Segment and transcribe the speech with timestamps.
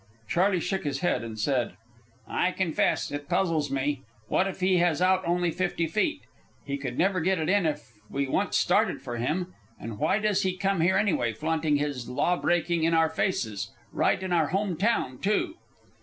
[0.27, 1.73] Charley shook his head and said:
[2.27, 4.01] "I confess, it puzzles me.
[4.29, 6.21] What if he has out only fifty feet?
[6.65, 9.53] He could never get it in if we once started for him.
[9.79, 13.71] And why does he come here anyway, flaunting his law breaking in our faces?
[13.91, 15.57] Right in our home town, too."